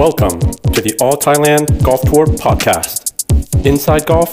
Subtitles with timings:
[0.00, 0.38] Welcome
[0.74, 3.12] to the All Thailand Golf Tour podcast.
[3.64, 4.30] Inside Golf,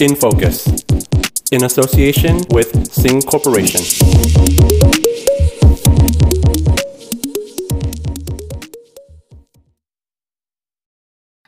[0.00, 0.56] in focus,
[1.50, 2.70] in association with
[3.00, 3.82] Sing Corporation.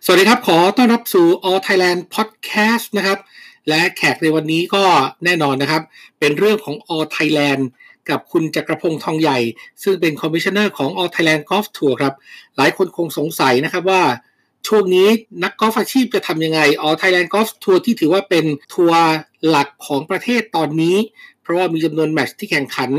[0.05, 3.19] สวัสดีครับ ขอต้อนรับสู่ All Thailand Podcast นะครับ
[3.69, 4.85] และแขกในวันนี้ก็
[5.25, 5.83] แน่นอนนะครับ
[6.19, 7.63] เป็นเรื่องของ All Thailand
[8.10, 9.40] กับคุณจักรพงษ์ทองใหญ่
[9.84, 12.14] ซึ่งเป็นคอมมิชเนอร์ของ All Thailand Golf Tour ครับ
[12.58, 14.04] หลายคนคงสงสัยนะครับว่า
[14.68, 15.08] ช่วงนี้
[15.44, 19.04] นักกอล์ฟอาชีพจะทำยังไง All Thailand Golf Tour ที่ถือว่าเป็นทัวร์
[19.48, 20.98] หลักของประเทศตอนนี้
[21.42, 22.92] เพราะว่ามีจำนวนแมตช์ที่แข่งขัน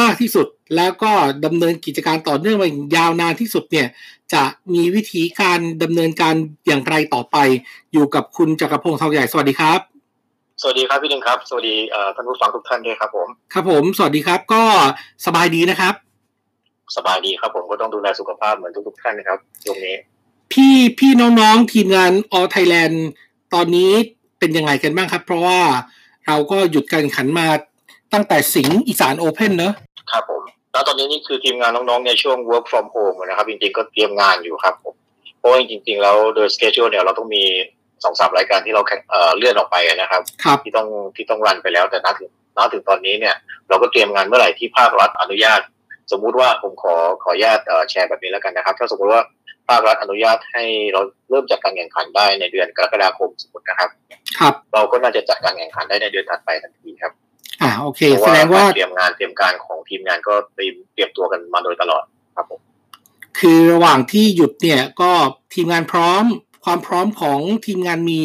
[0.00, 0.46] มากที่สุด
[0.76, 1.12] แล้วก็
[1.44, 3.88] ดำเนินกิจการต่อเนื่องมายาวนานที่สุดเนี่ย
[4.32, 4.42] จะ
[4.74, 6.34] มีวิธีการดำเนินการ
[6.66, 7.36] อย่างไรต่อไป
[7.92, 9.99] อยู่กับคุณจักรพงษ์ทองใหญ่สวัสดีครับ
[10.62, 14.62] สวัสดีครับพี่หนึ่งครับ สวัสดีเอ่อท่านผู้ฟังทุกท่านด้วยครับผม ครับผม สวัสดีครับ ก็
[15.26, 15.94] สบายดีนะครับ
[16.96, 19.96] สบายดีครับผมก็ต้องดูแลสุขภาพเหมือนทุกๆท่านนะครับช่วงนี้
[20.52, 22.96] พี่พี่น้องๆทีมงาน All Thailand
[23.54, 23.90] ตอนนี้
[24.38, 25.60] เป็นยังไงกันบ้างครับ เพราะว่า
[26.26, 27.46] เราก็หยุดการแข่งขันมา
[28.12, 29.74] ตั้งแต่สิงห์อีสานโอเพนเนอะ
[30.12, 34.94] ครับผม แล้วตอนนี้นี่คือทีมงานน้องๆในช่วง work from home นะครับ จริงๆก็เตรียมงานอยู่ครับผม
[35.38, 37.44] เพราะว่าจริงๆแล้วโดย schedule เนี่ยเราต้องมี
[38.04, 43.34] สองสามรายการที่เราแข่งเอ่อเลื่อนออกไปนะครับครับที่ต้องที่ต้องรันไปแล้วแต่ณถึงณถึงตอนนี้เนี่ย
[43.68, 45.60] เราก็เตรียมงานเมื่อไหร่ที่ภาครัฐอนุญาต
[46.12, 49.22] สมมุติว่าผมขอขออนุญาตเอ่อแชร์แบบนี้แล้วกันนะครับ ถ้าสมมติว่า
[49.68, 53.90] ภาครัฐอนุญาตให้เราเริ่มจัดการแข่งขันได้ในเดือนกรกฎาคมสมมตินะครับ
[54.38, 57.12] ครับ เราก็น่าจะจัดการแข่งขันได้ในเดือนถัดไปทันทีครับ
[57.62, 62.04] อ่าโอเคเพราะแสดงว่าเตรียมงานเตรียมการของทีมงานก็เตรียมเตรียมตัวกันมาโดยตลอด
[62.36, 62.60] ครับผม
[63.38, 65.10] คือระหว่างที่หยุดเนี่ยก็
[65.54, 66.24] ทีมงานพร้อม
[66.64, 68.20] ความพร้อมของทีมงานมี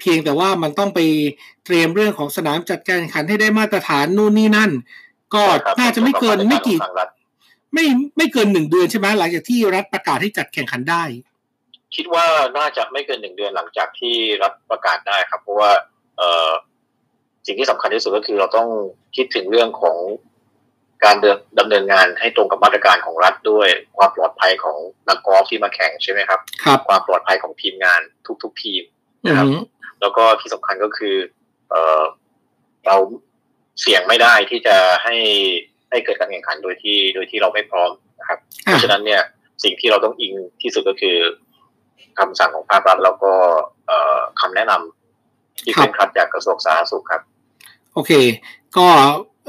[0.00, 1.00] เพียงแต่ว่ามันต้องไป
[1.64, 4.70] เตรียมเรื่องของสนามจัดการแข่งขันให้ได้มาตรฐานนู่นนี่นั่น
[5.34, 7.08] ก็ใช่ครับน่าจะไม่เกินไม่กี่ของทางรัฐ
[7.74, 7.84] ไม่
[8.16, 11.02] ไม่เกินหนึ่งเดือนใช่ไหมหลังจากที่รัฐประกาศให้จัดแข่งขันได้
[11.94, 12.26] คิดว่า
[12.58, 15.70] น่าจะไม่เกินหนึ่งเดือนหลังจากที่รัฐประกาศได้ครับ เพราะว่า
[16.16, 16.50] เอ่อ
[17.46, 18.68] สิ่งที่สำคัญที่สุดก็คือเราต้อง
[19.16, 19.96] คิดถึงเรื่องของ
[21.04, 24.76] การเดินดำเนินงานให้ตรงกับมาตรการของรัฐด้วย ความปลอดภัยของ
[25.08, 28.00] นักกอล์ฟที่มาแข่งใช่ไหมครับครับความปลอดภัยของทีมงาน
[28.42, 28.82] ทุก ๆ ทีม
[29.24, 29.60] อืนะครับม
[30.00, 31.16] แล้วก็ที่สำคัญก็คือ
[31.70, 32.02] เออ
[32.86, 32.96] เรา
[33.80, 35.16] เสี่ยงไม่ได้ที่จะให้
[35.90, 37.90] ให้เกิดการแข่งขันโดยที่โดยที่เราไม่พร้อม
[38.20, 39.22] นะครับ เพอะราะฉะนั้นเนี่ย
[39.64, 40.32] สิ่งที่เราต้องอิง
[40.62, 41.16] ที่สุดก็คือ
[42.18, 43.32] คำสั่งของภาครัฐแล้วก็
[43.86, 47.22] เอ่อคำแนะนำที่เป็นขัดจากกระทรวงสาธารณสุขครับ
[47.94, 48.12] โอเค
[48.76, 48.88] ก็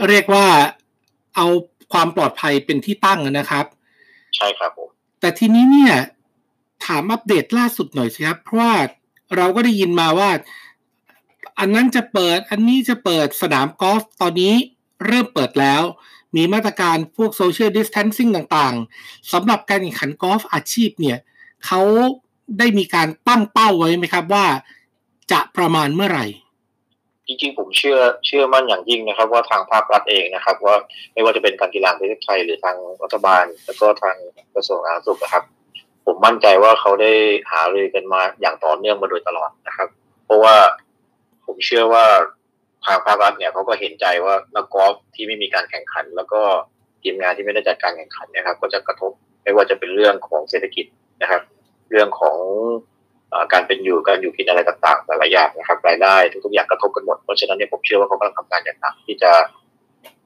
[0.08, 0.46] เรียกว่า
[1.36, 1.47] เอา
[1.94, 3.66] ความปลอดภัยเป็นที่ตั้งนะครับ
[4.36, 5.94] ใช่ครับผมแต่ทีนี้เนี่ย
[6.86, 8.74] ถามอัปเดตล่าสุดหน่อยสิครับ เพราะว่า
[9.36, 10.30] เราก็ได้ยินมาว่า
[11.59, 14.53] อันนั้นจะเปิด อันนี้จะเปิดสนามกอล์ฟตอนนี้
[15.06, 15.81] เริ่มเปิดแล้ว
[16.36, 21.18] มีมาตรการพวกโซเชียลดิส a ทนซิ่งต่างๆสำหรับการแข่งขันกอล์ฟอาชีพเนี่ย
[21.66, 21.81] เขา
[22.59, 24.46] ได้มีการตั้งเป้าไว้ไหมครับว่า
[25.31, 26.25] จะประมาณเมื่อไหร่
[27.31, 30.75] จริงๆ ผมเชื่อเชื่อมั่นอย่างยิ่งนะครับ ว่าทางภาครัฐเองนะครับ ว่า
[31.14, 34.16] ไม่ว่าจะเป็นการกีฬาประเทศไทยหรือทางรัฐบาล แล้วก็ทาง
[34.56, 35.44] กระทรวงสาธารณสุขนะครับ
[36.06, 37.12] ผมมั่นใจว่าเขาได้
[37.52, 39.88] หารือกันมาอย่างต่อเนื่องมาโดยตลอดนะครับ
[40.25, 40.56] เพราะว่า
[41.46, 42.06] ผมเชื่อว่า
[42.86, 46.41] ทางภาครัฐเนี่ยเขาก็เห็นใจว่านักกอล์ฟที่ไม่มีการแข่งขัน แล้วก็
[47.02, 49.12] ทีมงานที่ไม่ได้จัดการแข่งขันนะครับ ก็จะกระทบ
[49.44, 50.86] ไม่ว่าจะเป็นเรื่องของเศรษฐกิจ
[51.22, 51.41] นะครับ
[51.90, 52.38] เรื่องของ
[53.53, 56.16] การเป็นอยู่การอยู่กินอะไรต่างๆแต่ละอย่างนะครับรายได้
[56.46, 59.31] ทุกๆอย่างกระทบกันหมดเพราะฉะนั้นเนี่ยผมเชื่อว่าเขากำลังทำงานอย่างหนักที่จะ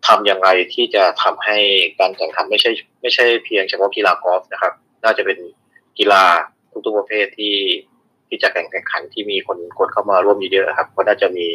[0.08, 1.58] ทำอย่างไรที่จะทำให้
[2.00, 2.72] การแข่งขันไม่ใช่
[3.02, 4.74] ไม่ใช่เพียงเฉพาะกีฬากอล์ฟนะครับ
[5.04, 5.38] น่าจะเป็น
[6.00, 6.24] กีฬา
[6.86, 7.56] ทุกๆประเภทที่
[8.28, 11.46] ที่จะแข่งแข่งขันที่มีคนคนเข้ามาร่วมเยอะๆครับก็น่าจะมี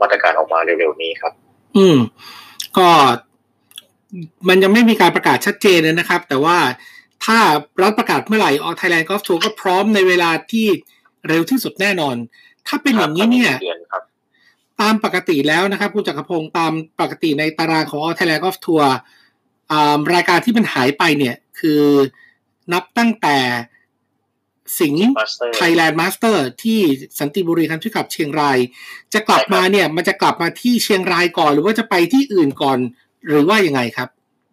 [0.00, 1.32] มาตรการออกมาเร็วๆนี้ครับ
[1.76, 1.98] อืม
[2.78, 2.88] ก็
[4.48, 6.56] มันยังไม่มีการประกาศชัดเจนนะครับ แต่ว่า
[7.24, 7.38] ถ้า
[7.82, 10.66] รัฐประกาศเมื่อไหร่ All Thailand Golf Tour ก็พร้อมในเวลาที่
[11.28, 12.16] เร็วที่สุดแน่นอน
[12.66, 14.02] ถ้าเป็นอย่างนี้เนี่ยเดือนครับ
[14.80, 18.92] ตามปกติแล้วนะครับคุณจักรพงศ์ตามปกติในตารางของ All Thailand Golf Tour
[20.14, 21.82] รายการที่มันหายไปเนี่ย คือ
[22.72, 23.38] นับตั้งแต่
[24.78, 26.80] สิงห์ Master ไทยแลนด์มาสเตอร์ที่
[27.18, 28.58] สันติบุรีคันทรีคลับเชียงราย
[29.14, 32.78] จะกลับมาเนี่ย มันจะกลับมาที่เชียงรายก่อน หรือว่าจะไปที่อื่นก่อน
[33.28, 34.08] หรือว่ายังไงครับ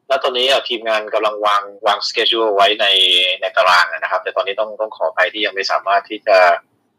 [0.08, 2.86] แล้วตอนนี้อะทีมงานกำลังวางวางสเกจ u ไว้ใน
[3.42, 6.38] ในตารางนะครับ แต่ตอนนี้ต้องต้องขออภัยที่ยังไม่สามารถที่จะ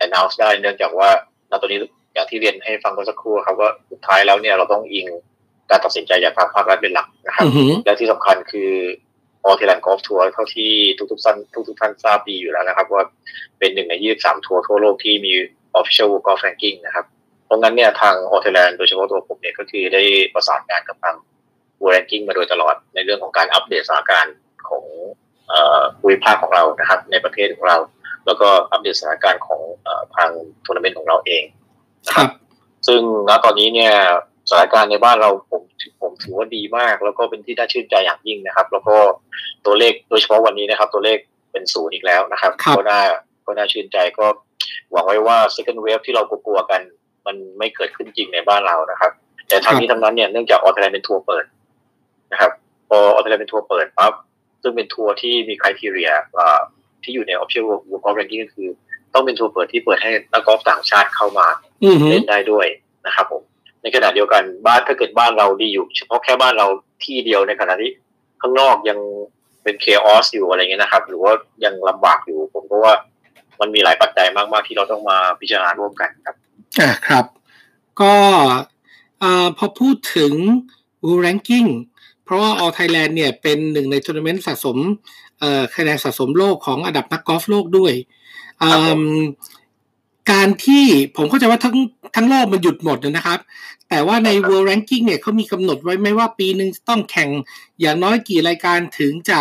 [0.05, 1.09] announce ได้เนื่องจากว่า
[1.51, 1.79] ณตอนนี้
[2.15, 5.07] อย่างที่เรียนให้ฟังเมื่อสักครู่ครับว่าสุดท้ายแล้วเนี่ยเราต้องอิง
[5.71, 8.71] การตัดสินใจจากทางภาครัฐเป็นหลักนะครับอือหือและที่สำคัญคือ
[9.45, 10.73] All Thailand Golf Tour เท่าที่
[11.11, 11.37] ทุกๆท่าน
[11.69, 13.05] ทุกๆท่านทราบดีอยู่แล้วนะครับ ว่า
[13.59, 15.33] เป็นหนึ่งใน23ทัวร์ทั่วโลกที่มี
[15.79, 17.07] official golf ranking นะครับ
[17.45, 20.03] เพราะงั้นเนี่ยทางออเทแลนด์โดยเฉพาะตัวผมเนี่ยก็คือได้
[20.35, 21.17] ประสานงานกับทาง
[21.83, 24.37] World Ranking มาโดยตลอดในเรื่องของการอัปเดตสถานการณ์
[24.69, 24.85] ของ
[25.99, 27.79] ภูมิภาคของเรานะครับในประเทศของเรา
[28.27, 29.61] แล้วก็อัปเดตสถานการณ์ของ
[30.17, 30.31] ทาง
[30.65, 31.45] ทัวร์นาเมนต์ของเราเอง
[32.07, 32.31] นะครับ
[32.87, 33.95] ซึ่งณตอนนี้เนี่ย
[34.51, 35.63] สถานการณ์ในบ้านเราผม
[36.01, 38.97] ผมถือว่าดีมาก แล้วก็เป็นที่น่าชื่นใจอย่างยิ่งนะครับ แล้วก็
[39.67, 41.19] ตัวเลขโดยเฉพาะวันนี้นะครับ ตัวเลข
[41.53, 43.01] เป็นศูนย์อีกแล้วนะครับก็น่า
[43.47, 44.27] ก็น่าชื่นใจก็
[44.93, 46.81] หวังไว้ว่า second wave ที่เรากลัวกัน
[47.27, 49.13] มันไม่เกิดขึ้นจริงในบ้านเรานะครับ
[49.49, 51.58] แต่ทางนี้ทั้งนั้นเนี่ยเนื่องจากออสเตรเลียเป็นทัวร์เปิดนะครับพ
[53.19, 54.13] อออสเตรเลียเป็นทัวร์เปิดปั๊บ
[54.63, 56.11] ซึ่งเป็นทัวร์ที่มีคุณทีเรีย
[57.03, 58.69] ที่อยู่ใน official world golf ranking ก็คือ
[59.15, 61.47] ต้องเป็นทัวร์เปิดที่เปิดให้นักกอล์ฟต่างชาติเข้ามา
[62.11, 62.67] เล่นได้ด้วย
[63.07, 63.43] นะครับผม
[63.83, 66.67] ในขณะเดียวกันบ้านถ้าเกิดบ้านเราดีอยู่ เฉพาะแค่บ้านเรา
[67.05, 67.91] ที่เดียวในขณะที่
[68.41, 68.99] ข้างนอกยัง
[69.63, 71.33] เป็นเคออสอยู่อะไรเงี้ยนะครับ หรือว่า
[71.65, 72.95] ยังลำบากอยู่ผมก็ว่า
[73.61, 76.37] มันมีหลายปัจจัยมาก ๆ ที่เราต้องมาพิจารณาร่วมกันครับ
[76.81, 77.25] อ่าครับ
[78.01, 78.15] ก็
[79.23, 80.33] อ่าพอพูดถึง
[81.05, 81.69] World Ranking
[82.29, 84.79] เพราะว่า All Thailand เนี่ยเป็นหนึ่งในทัวร์นาเมนต์สะสม
[85.39, 87.93] เอ่อคะแนนสะสมโลกของอันดับนักกอล์ฟโลกด้วย
[90.31, 90.85] การที่
[91.17, 91.77] ผมเข้าใจว่าทั้ง
[92.17, 93.39] ทั้งโลกมันหยุดหมดนะครับ
[93.89, 97.31] แต่ว่าใน World Ranking เนี่ยเขามีกำหนดไว้ไหมว่าปีหนึ่งต้องแข่ง
[97.81, 99.41] อย่างน้อยกี่รายการถึงจะ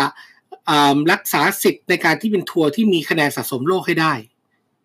[1.12, 4.12] รักษาสิทธิ์ในการที่เป็นทัวร์ที่มีคะแนนสะสมโลกให้ได้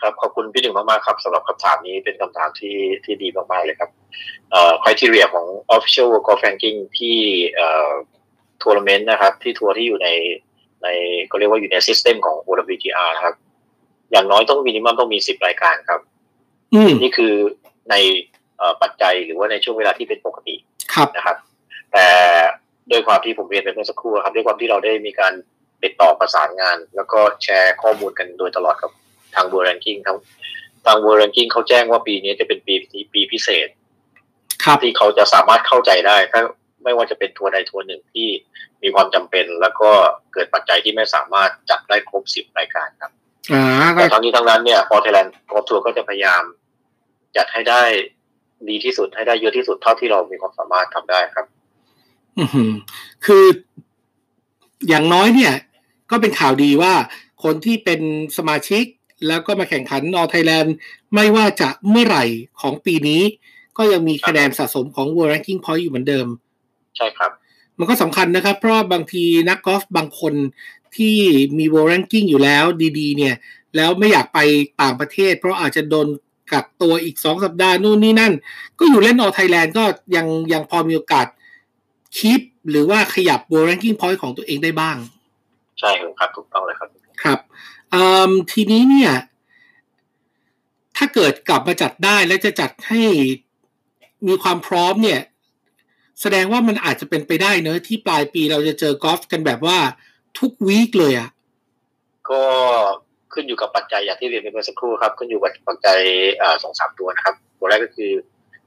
[0.03, 3.89] ครับขอบคุณพี่หนึ่งมากๆครับสำหรับคำถามนี้เป็นคำถามที่ที่ดีมากๆเลยครับ
[4.51, 5.45] เอ่อ criteria ของ
[5.75, 7.17] Official World Golf Ranking ที่
[7.55, 7.91] เอ่อ
[8.61, 10.09] ทัวร์นาเมนต์นะครับ ที่ทัวร์ที่อยู่ใน
[10.83, 10.87] ใน
[11.31, 12.37] ก็เรียกว่าอยู่ใน system ของ
[12.73, 13.35] OWGR นะครับ
[14.11, 16.01] อย่างน้อยต้อง minimum ต้องมีสิบรายการครับ
[17.01, 17.33] นี่คือ
[17.91, 17.95] ใน
[18.81, 20.55] ปัจจัยหรือว่าในช่วงเวลาที่เป็นปกติ
[21.17, 21.37] นะครับ
[21.91, 22.05] แต่
[22.89, 25.33] โดยความที่ผมเรียนไปเมื่อสักครู่ครับด้วยความที่เราได้มีการ
[25.83, 28.91] ติดต่อประสานงาน แล้วก็แชร์ข้อมูลกันโดยตลอดกับ
[29.35, 30.17] ทางเวอร์แรงกิ้งทั้ง
[30.85, 33.67] ทางเวอร์แรงกิ้งเขาแจ้งว่าปีนี้จะเป็นปีที่ปีพิเศษ
[34.81, 36.41] ที่เขาจะสามารถเข้าใจได้ถ้า
[36.83, 38.27] ไม่ว่าจะเป็นทัวร์ใดทัวร์หนึ่งที่
[38.83, 39.89] มีความจำเป็น แล้วก็
[40.33, 43.11] เกิดปัจจัยที่ไม่สามารถจัดได้ครบสิบรายการครับ
[43.95, 46.43] แต่ทั้งนี้ทั้งนั้นเนี่ย All Thailand Golf Tour ก็จะพยายาม
[47.37, 47.83] จัดให้ได้
[48.69, 51.45] ดีที่สุดให้ได้เยอะที่สุดเท่าที่เรามีความสามารถทำได้ครับ
[52.37, 52.45] อื
[53.25, 53.45] คือ
[54.87, 55.53] อย่างน้อยเนี่ย
[56.11, 56.93] ก็เป็นข่าวดีว่า
[57.43, 58.01] คนที่เป็น
[58.37, 58.83] สมาชิก
[59.27, 60.75] แล้วก็มาแข่งขันใน All Thailand
[61.13, 62.25] ไม่ว่าจะเมื่อไหร่
[62.61, 63.21] ของปีนี้
[63.77, 66.27] ก็ยังมีคะแนนสะสมของ World Ranking Point อยู่เหมือนเดิม
[66.97, 67.31] ใช่ครับ
[67.79, 70.33] มันก็สำคัญนะครับ เพราะบางทีนักกอล์ฟบางคน
[70.95, 71.15] ที่
[71.57, 72.65] มี world ranking อยู่แล้ว
[72.99, 73.35] ดีๆ เนี่ย
[73.75, 74.39] แล้วไม่อยากไป
[74.81, 76.07] ต่างประเทศ เพราะอาจจะโดน
[76.51, 78.33] กักตัวอีกสองสัปดาห์นู่นนี่นั่น
[78.79, 79.83] ก็อยู่เล่นออไทยแลนด์ก็
[80.15, 81.27] ยังยังพอมีโอกาส
[82.17, 84.97] คิปหรือว่าขยับ world ranking point ของตัวเองได้บ้าง
[85.79, 85.89] ใช่
[86.19, 87.02] ครับถูกต้องเลยครับครับ
[88.51, 89.13] ทีนี้เนี่ย
[90.97, 93.01] ถ้าเกิดกลับมาจัดได้แล้วจะจัดให้
[94.27, 95.21] มีความพร้อมเนี่ย
[96.21, 99.77] แสดงว่ามันอาจจะเป็นไปได้เนอะที่ปลายปีเราจะเจอกอล์ฟกันแบบว่า
[100.39, 101.29] ทุกวีคเลยอะ
[102.29, 102.43] ก็
[103.33, 105.99] ขึ้นอยู่กับปัจจัยอย่างที่เรียนไปเมื่อสักครู่ครับ ขึ้นอยู่กับปัจจัย
[106.63, 108.11] สองสามตัวนะครับ ตัวแรกก็คือ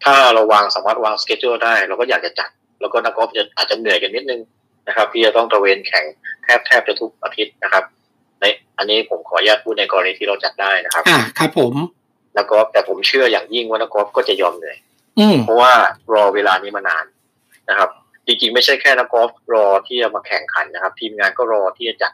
[0.04, 2.50] ถ้าเราวางสามารถวางสเกจจูได้ เราก็อยากจะจัด
[2.80, 4.40] แล้วก็นักกอล์ฟจะอาจจะเหนื่อยกันนิดนึง
[4.88, 6.04] นะครับ ที่จะต้องตระเวนแข่ง
[6.44, 7.84] แทบแทบจะทุกอาทิตย์นะครับ
[8.40, 8.44] ใน
[8.78, 11.74] อันนี้ผมขออนุญาตพูดในกรณีที่เราจัดได้นะครับ อ่าครับผม
[12.36, 14.78] นักกอล์ฟแต่ผมเชื่ออย่างยิ่งว่านักกอล์ฟก็จะยอมเหนื่อย
[15.44, 15.72] เพราะว่า
[16.14, 17.04] รอเวลานี้มานาน
[17.70, 17.90] นะครับ
[18.26, 22.12] จริงๆ ไม่ใช่แค่นักกอล์ฟรอที่จะมาแข่งขันนะครับ ทีมงานก็รอที่จะจัด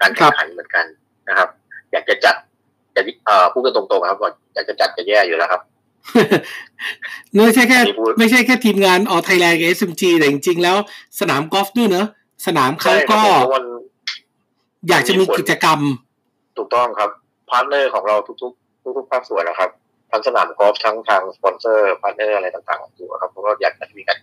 [0.00, 0.84] การแข่งขันเหมือนกัน
[1.28, 1.48] นะครับ
[1.92, 2.36] อยากจะจัด
[2.96, 3.02] จะ
[3.52, 5.62] พูดกันตรงๆครับว่าอยากจะจัดจะแย่อยู่แล้วครับ
[7.34, 7.80] ไม่ใช่แค่
[8.18, 10.76] ไม่ใช่แค่ทีมงาน All Thailand กับ SMG แต่จริงๆแล้ว
[11.20, 12.06] สนามกอล์ฟด้วยเนอะ
[12.46, 13.20] สนามเขาก็
[14.88, 15.78] อยากจะมีกิจกรรม
[16.56, 17.10] ถูกต้องครับ
[17.50, 19.70] partner ของเราทุกๆ ทุกๆภาคส่วนนะครับ
[20.10, 24.18] ทั้งสนามกอล์ฟทั้งทางสปอนเซอร์ partner อะไรต่างๆอยู่ครับเพราะว่าอยากจะมีการ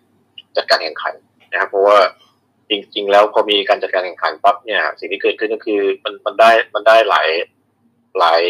[0.58, 1.14] จัดการแข่งขัน
[1.52, 1.98] นะครับ เพราะว่า
[2.70, 7.28] จริง ๆ แล้วพอมีการจัดการแข่งขันปั๊บเนี่ย สิ่งที่เกิดขึ้นก็คือมันมันได้มันได้หลาย
[8.20, 8.44] หลาย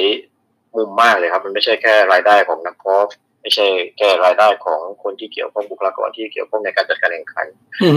[0.78, 3.10] มุมมากเลยครับ มันไม่ใช่แค่รายได้ของนักกอล์ฟ
[3.42, 3.66] ไม่ใช่
[3.98, 7.46] แค่รายได้ของคนที่เกี่ยวข้องบุคลากรที่เกี่ยวข้องในการจัดการแข่งขัน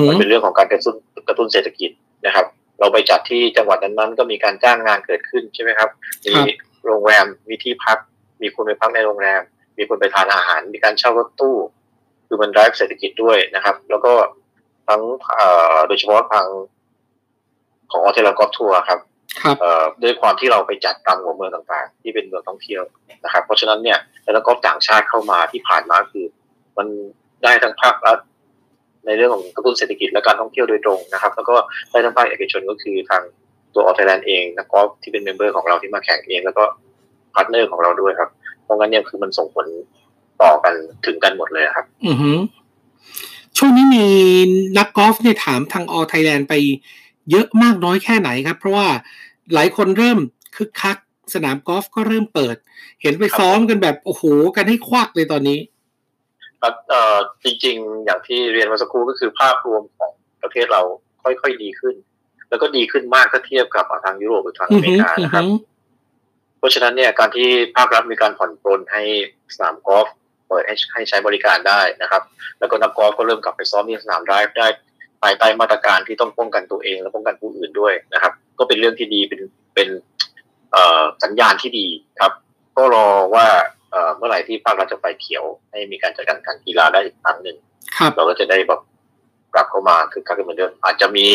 [0.09, 0.97] มันเป็นเรื่องของการกระตุ้น
[1.29, 1.91] กระตุ้นเศรษฐกิจ
[2.27, 2.47] นะครับ
[2.79, 5.89] เราไปจัดที่จังหวัดนั้นๆก็มีการจ้างงานเกิดขึ้นใช่ไหมครับ
[6.27, 6.35] มี
[6.87, 7.99] โรงแรมมีที่พัก
[8.43, 9.41] มีคนไปพักในโรงแรม
[9.79, 11.57] มีคนไปทานอาหาร มีการเช่ารถตู้
[12.27, 14.13] คือมันได้เศรษฐกิจด้วยนะครับ แล้วก็
[14.89, 15.03] ทั้ง
[15.89, 16.47] โดยเฉพาะทาง
[17.91, 19.01] ของออเทลกอฟทัวร์ครับ
[20.03, 22.83] ด้วยความที่เราไปจัดตามหัวเมืองต่างๆ ที่เป็นเมืองท่องเที่ยว
[23.25, 23.99] นะครับ เพราะฉะนั้นเนี่ย
[24.35, 26.27] แล้วก็ต่างชาติเข้ามาที่ผ่านมาคือ
[26.79, 26.87] มัน
[27.43, 28.19] ได้ทั้งภาครัฐ
[29.09, 31.57] ในเรื่องของกระตุ้นเศรษฐกิจและการท่องเที่ยวโดยตรงนะครับ แล้วก็
[31.91, 33.23] ได้ทั้งภาคเอกชนก็คือทาง
[33.75, 36.65] ตัว All Thailand เองนักกอล์ฟที่เป็น member ของเราที่มาแข่งเอง แล้วก็
[37.35, 38.31] partner ของเราด้วยครับ
[38.65, 39.67] เพราะงั้นเนี่ยคือมันส่งผล
[40.43, 40.75] ต่อกัน
[41.07, 42.33] ถึงกันหมดเลยครับ อือฮึ
[43.57, 44.07] ช่วงนี้มี
[44.79, 46.55] นักกอล์ฟเนี่ยถามทาง All Thailand ไป
[47.31, 48.87] เยอะมากน้อยแค่ไหนครับ เพราะว่า
[49.55, 50.19] หลายคนเริ่ม
[50.57, 50.97] คึกคัก
[51.35, 52.57] สนามกอล์ฟก็เริ่มเปิด
[53.03, 54.23] เห็นไปซ้อมกันแบบโอ้โห
[54.57, 55.78] กันให้ควักเลยตอนนี้ครับเอ่อ
[57.45, 60.13] จริงๆ อย่างที่เรียนมาสักครู่ก็คือภาพรวมของ
[60.43, 60.83] ประเทศเรา
[61.23, 61.95] ค่อยๆดีขึ้น
[62.49, 65.45] แล้วก็ดีขึ้นมากถ้าเทียบกับทางยุโรปหรือทางอเมริกานะครับ
[66.59, 69.03] เพราะฉะนั้นเนี่ยการที่ภาครัฐมีการผ่อนปลนให้
[69.55, 70.07] สนามกอล์ฟ
[70.49, 72.23] เปิดให้ให้ใช้บริการได้นะครับ
[72.59, 74.67] แล้วก็นักกอล์ฟก็เริ่มกลับไปซ้อมที่สนามไดฟ์ได้
[75.23, 79.41] ภายใต้มาตรการที่ต้องป้องกันตัวเอง และป้องกันผู้อื่นด้วยนะครับ ก็เป็นเรื่องที่ดีเป็น
[79.75, 79.89] เป็น
[81.23, 81.87] สัญญาณที่ดี
[82.21, 82.33] ครับ
[82.77, 83.47] ก็รอว่า
[84.17, 87.57] เมื่อไหร่ที่ภาครัฐจะไฟเขียว ให้มีการจัดการการกีฬาได้อีกครั้งหนึ่ง
[88.17, 88.81] เราก็จะได้แบบ
[89.55, 91.27] กลับเข้ามาคือคักเหมือนเดิมอาจจะมี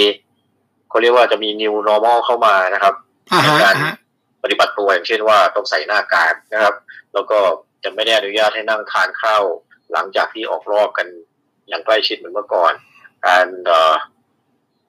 [0.90, 2.94] เขาเรียกว่าจะมี new normal เข้ามานะครับ
[3.44, 3.76] ในการ
[4.44, 6.76] ปฏิบัติตัวอย่างเช่นว่าต้องใส่หน้ากากนะครับ
[7.14, 7.40] แล้วก็
[7.84, 9.44] จะไม่ได้อนุญาตให้นั่งทานข้าว
[9.92, 11.08] หลังจากที่ออกรอบกัน
[11.68, 12.74] อย่างใกล้ชิดเหมือนเมื่อก่อน
[13.28, 13.46] การ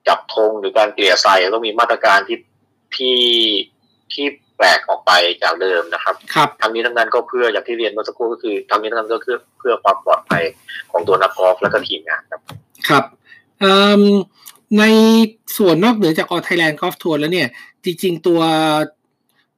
[0.07, 2.39] จับธงหรือการเกลี่ยทรายต้องมีมาตรการที่
[2.95, 3.19] ที่
[4.13, 4.25] ที่
[4.57, 5.11] แปลกออกไป
[5.43, 10.43] จากเดิมนะครับครับทั้งนี้ทั้งนั้นก็เพื่ออย่างที่เรียนเมื่อสักครู่ก็คือทั้งนี้ทั้งนั้นก็คือเพื่อความปลอดภัย
[10.91, 12.41] ของตัวนักกอล์ฟและก็ทีมงานครับ
[12.87, 13.03] ครับ
[14.79, 14.83] ใน
[15.57, 17.47] ส่วนนอกเหนือจาก All Thailand Golf Tour แล้วเนี่ย
[17.85, 18.41] จริง ๆ ตัว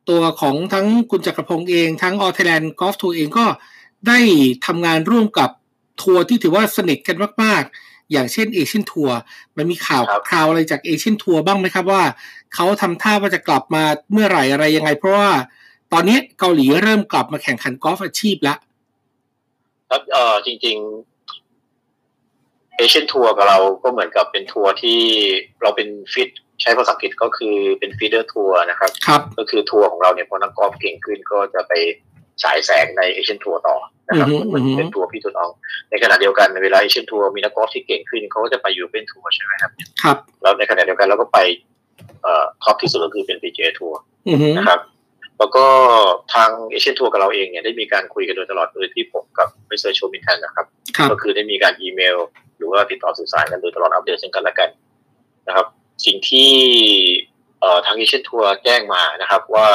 [0.09, 3.45] ตัวของทั้งคุณจักรพงศ์เอง ทั้ง All Thailand Golf Tour เองก็
[4.07, 4.19] ได้
[4.65, 5.49] ทำงานร่วมกับ
[6.01, 9.17] ทัวร์ที่ถือว่าสนิทกันมาก ๆ อย่างเช่น Asian Tour
[9.57, 12.03] มันมีข่าวคราวอะไรจาก Asian Tour บ้างไหมครับว่า
[12.53, 15.29] เขาทำท่าว่าจะกลับมาเมื่อไหร่อะไรยังไง เพราะว่า
[15.93, 18.57] ตอนนี้เกาหลีเริ่มกลับมาแข่งขันกอล์ฟอาชีพแล้ว
[19.89, 24.99] ครับเออจริงๆ Asian Tour กับเราก็เหมือนกับเป็นทัวร์ที่
[25.61, 26.29] เราเป็น feed
[26.61, 31.73] ใช้ภาษาอังกฤษก็คือเป็น feeder tour นะครับครับก็คือทัวร์ของเราเนี่ยพอนักกอล์ฟเก่งขึ้นก็จะไป
[32.43, 35.49] ฉายแสงใน Asian Tour ต่อ นะครับมันเป็นทัวร์พี่ทัวร์น้อง
[35.89, 39.71] ในขณะเดียวกันในเวลา Asian Tour มีนักกอล์ฟที่เก่งขึ้นเขาก็จะไป European Tour ใช่ไหมครับ
[40.03, 41.39] ครับแล้วในขณะเดียวกันเราก็ไป
[42.23, 43.99] เอ่อ top ที่สุดก็คือเป็น PGA ทัวร์
[44.57, 44.79] นะครับ
[45.39, 45.65] แล้วก็
[46.33, 49.93] ทาง Asian Tour กับเราเองเนี่ยได้มีการคุยกันโดยตลอดโดยที่ผมกับ Mr.
[49.93, 50.65] Cho Minn Thant นะครับ
[51.11, 52.17] ก็คือได้มีการอีเมล
[52.57, 54.69] หรือว่าติดต่อสื่อสารกันโดยตลอดอัปเดตซึ่งกันและกัน
[55.47, 55.65] นะครับ
[56.05, 56.51] สิ่งที่
[57.85, 59.67] ทาง Asian Tour แจ้งมานะครับว่า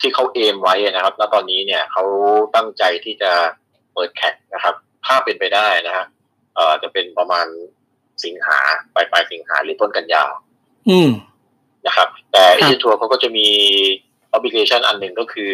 [0.00, 2.04] ที่เขา aim ไว้นะครับณตอนนี้เนี่ยเขา
[2.54, 3.32] ตั้งใจที่จะ
[3.94, 4.74] เปิดแข่งนะครับ
[5.06, 6.06] ถ้าเป็นไปได้นะฮะ
[6.82, 7.46] จะเป็นประมาณ
[8.24, 8.58] สิงหา
[8.94, 10.24] ปลายปลายสิงหาหรือต้นกันยา
[10.90, 11.10] อืม
[11.86, 13.48] นะครับ แต่ Asian Tour เขาก็จะมี
[14.32, 15.50] obligation อันหนึ่งก็คือ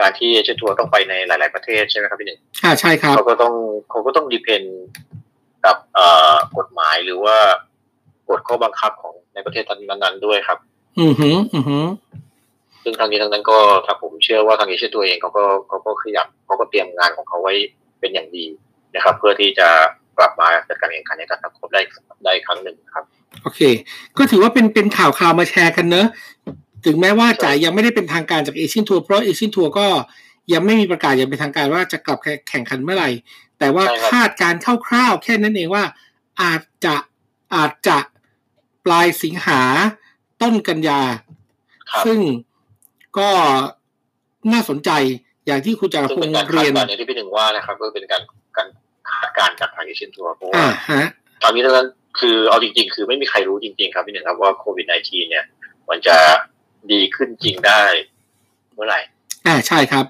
[0.00, 3.54] การที่ Asian Tour ต้องไปในหลาย ๆ ประเทศใช่ไหมครับพี่หนึ่งอ่าใช่ครับเขาก็ต้อง
[3.90, 4.62] เขาก็ต้อง depend
[5.64, 5.76] กับ
[6.58, 7.36] กฎหมายหรือว่า
[8.28, 10.58] กฎข้อบังคับของในประเทศนั้นๆด้วยครับ
[11.00, 11.84] อือหือ อือหือ
[12.86, 17.54] ซึ่งทั้งนี้ทั้งนั้นก็ถ้าผมเชื่อว่าทาง Asian Tour เองเขาก็เขาก็ขยับเขาก็เตรียมงานของเขาไว้
[18.00, 18.44] เป็นอย่างดี
[18.94, 19.68] นะครับ เพื่อที่จะ
[20.18, 21.80] กลับมาจัดการแข่งขันในการสังคมได้
[22.24, 23.04] อีกครั้งหนึ่งครับ
[23.42, 23.60] โอเค
[24.18, 26.06] ก็ถือว่าเป็นเป็นข่าวข่าวมาแชร์กันเนอะ
[26.86, 29.86] ถึงแม้ว่าจ่ายยังไม่ได้เป็นทางการจาก Asian Tour เพราะ Asian Tour ก็
[30.52, 33.10] ยังไม่มีประกาศอย่างเป็นทางการว่าจะกลับแข่งขันเมื่อไหร่
[33.58, 34.54] แต่ว่าคาดการ
[34.86, 35.84] คร่าวๆแค่นั้นเองว่า
[36.42, 36.96] อาจจะ
[37.54, 37.98] อาจจะ
[38.84, 39.60] ปลายสิงหา
[40.42, 41.00] ต้นกันยา
[42.04, 42.18] ซึ่ง
[43.18, 43.28] ก็
[44.52, 44.90] น่าสนใจ
[45.46, 48.22] อย่างที่คุณจักรพงศ์เรียนอย่างที่พี่หนึ่งว่านะครับ ก็เป็นการ
[48.56, 48.68] การ
[49.10, 50.64] คาดการจากทางเอเชียนทัวร์เพราะว่า
[51.42, 51.88] ตอนนี้เนั้น
[52.20, 55.44] คือเอาจริง ๆ คือไม่มีใครรู้จริง ๆ ครับพี่หนึ่งครับว่าโควิด -19 เนี่ย
[55.88, 56.16] มันจะ
[56.92, 57.82] ดีขึ้นจริงได้
[58.74, 59.00] เมื่อไหร่
[59.46, 60.04] อ่าใช่ครับ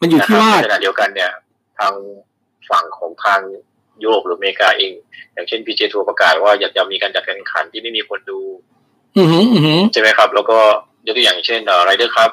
[0.00, 1.30] มันอยู่ที่ว่าขณะเดียวกันเนี่ย
[1.78, 1.94] ทาง
[2.70, 3.40] ฝั่งของทาง
[4.02, 4.92] ยุโรปหรืออเมริกาเอง
[5.34, 8.40] อย่างเช่น PGA Tour ประกาศว่าอยากจะมีการจัดการแข่งขันที่ไม่มีคนดู
[9.92, 10.58] ใช่ไหมครับ แล้วก็
[11.06, 12.30] ยกตัวอย่างเช่น Ryder Cup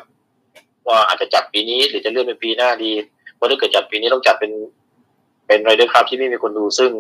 [0.90, 2.92] ว่าอาจจะจัดปีนี้หรือจะเลื่อนเป็นปีหน้าดี
[3.36, 4.52] เพราะถ้าเกิดจัดปีนี้ต้องจัดเป็น
[5.48, 6.92] เป็น Ryder Cup ที่ไม่มีคนดูซึ่ง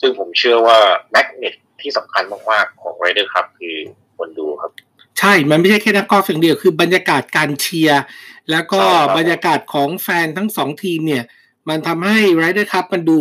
[0.00, 0.78] ซึ่งผมเชื่อว่า
[1.10, 3.74] magnet ที่สำคัญมากๆของ Ryder Cup คือ
[4.18, 4.70] คนดูครับ
[5.18, 8.02] ใช่ มันไม่ใช่แค่นักกอล์ฟอย่างเดียวคือบรรยากาศการเชียร์
[8.50, 8.80] แล้วก็
[9.18, 11.24] บรรยากาศของแฟนทั้งสองทีมเนี่ย
[11.68, 13.20] มันทำให้ไรเดอร์ครับมันดู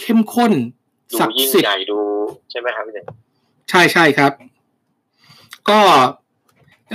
[0.00, 0.52] เข้มข้น
[1.20, 1.98] ศักดิ์สิทธิ์ใหญ่ดู
[2.50, 3.04] ใช่ไหมครับพี่เน่
[3.70, 4.32] ใช่ใช่ครับ
[5.68, 5.80] ก็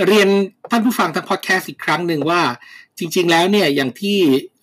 [0.08, 0.28] เรียน
[0.72, 2.42] ท่านผู้ฟังทางพอดแคสต์อีกครั้งหนึ่งว่า
[2.98, 4.18] จริง ๆ แล้วเนี่ยอย่างที่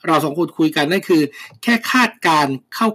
[0.06, 1.22] เราสองคนคุยกันนั่นคือ
[1.62, 2.46] แค่คาดการ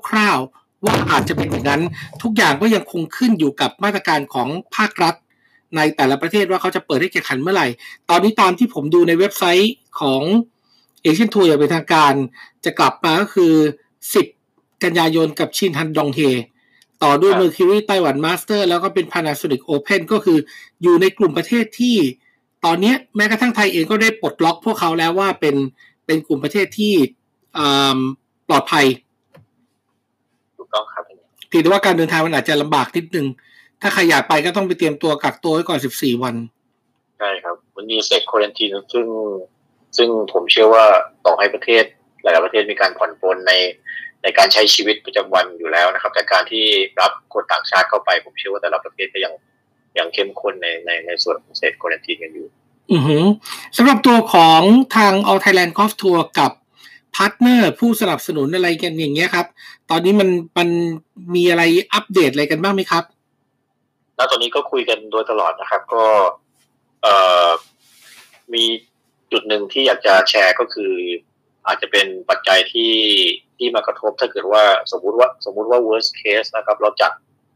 [0.08, 1.82] คร่าวๆว่าอาจจะเป็นอย่างนั้น
[2.24, 5.16] ทุกอย่างก็ยังคงขึ้นอยู่กับมาตรการของภาครัฐ
[5.76, 7.68] ในแต่ละประเทศว่าเขาจะเปิดให้แข่งขันเมื่อไหร่
[8.10, 10.22] ตอนนี้ตามที่ผมดูในเว็บไซต์ของ
[11.02, 12.14] Asian Tour อย่างเป็นทางการ
[12.66, 13.54] จะกลับมาก็คือ
[14.20, 16.20] 10 กันยายนกับ Shinhan Donghae
[17.04, 20.38] ต่อด้วย Mercuries Taiwan Masters แล้วก็เป็น Panasonic Open ก็คือ
[20.82, 21.98] อยู่ในกลุ่มประเทศที่
[22.66, 25.56] ตอนนี้แม้กระทั่งไทยเองก็ได้ปลดล็อกพวกเขาแล้วว่าเป็น
[26.06, 26.94] เป็นกลุ่มประเทศที่
[28.48, 28.86] ปลอดภัย
[30.58, 31.04] ถูกต้องครับ
[31.52, 33.28] ทีแต่ว่าการเดินทางมันอาจจะลำบากนิดนึง
[33.82, 36.36] ถ้าใครอยากไปก็ต้องไปเตรียมตัวกักตัวไว้ก่อนสิบสี่วัน
[37.18, 39.06] ใช่ครับ มันมีเซตควอนตีนซึ่ง
[39.98, 40.86] ซึ่งผมเชื่อว่า
[41.26, 41.84] ต่อให้ประเทศ
[42.22, 43.54] หลายๆประเทศมีการผ่อนปลนใน
[44.24, 46.66] ในการใช้ชีวิตประจำวันอยู่แล้วนะครับ แต่การที่
[47.02, 49.34] รับคนต่างชาติเข้าไป ผมเชื่อว่าแต่ละประเทศก็ยัง
[49.98, 52.48] ยังเข้มข้นในในในส่วนของเซตควอนตีนกันอยู่
[52.92, 53.24] อือหือ
[53.78, 54.62] สำหรับตัวของ
[54.96, 56.52] ทาง All Thailand Golf Tour กับ
[57.16, 59.46] partner ผู้สนับสนุนอะไรกันอย่างเงี้ยครับ
[59.90, 60.70] ตอนนี้มันมัน
[61.36, 61.64] มีอะไร
[61.94, 63.04] อัปเดตอะไรกันบ้างไหมครับ
[64.16, 66.06] แล้วตอนนี้ก็คุยกันโดยตลอดนะครับ ก็
[67.02, 67.14] เอ่
[67.48, 67.50] อ
[68.54, 68.64] มี
[69.32, 70.94] จุดหนึ่งที่อยากจะแชร์ก็คือ
[71.68, 72.94] อาจจะเป็นปัจจัยที่
[73.58, 77.12] ที่มากระทบถ้าเกิดว่าสมมุติว่าสมมุติว่า worst case นะครับ เราจัด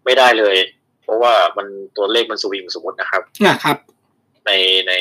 [0.05, 0.57] ไม่ได้เลย
[1.03, 3.77] เพราะว่ามันตัวเลขมันสวิงสมมตินะครับนะครับ
[4.45, 4.51] ใน
[4.87, 4.93] ใน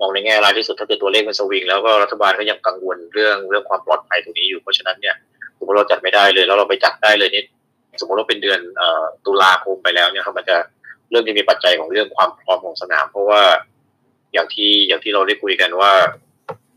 [0.00, 5.14] มองในแง่ร้ายที่สุดถ้าเกิดตัวเลขมันสวิงแล้วก็รัฐบาลก็ยังกังวลเรื่องเรื่องความปลอดภัยตรงนี้อยู่เพราะฉะนั้นเนี่ย
[5.58, 7.44] สมมติเราจัดไม่ได้เลยแล้วเราไปจัดได้เลยนี่
[8.00, 10.56] สมมติว่าเป็นเดือนเอ่อตุลาคมไปแล้วเนี่ยครับมันจะ
[11.10, 13.42] เรื่องที่มีปัจจัยของเรื่องความพร้อมของสนาม เพราะว่า
[14.32, 15.92] อย่างที่อย่างที่เราได้คุยกันว่า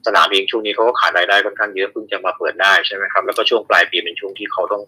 [0.08, 4.82] สนามเองช่วงนี้เขาก็ขาดรายได้ค่อนข้างเยอะเพิ่งจะมาเปิดได้ใช่ไหมครับ แล้วก็ช่วงปลายปีเป็นช่วงที่เขาต้อง